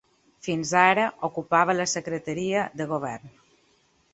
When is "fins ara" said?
0.45-1.03